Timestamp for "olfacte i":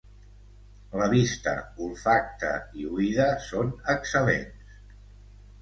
1.87-2.87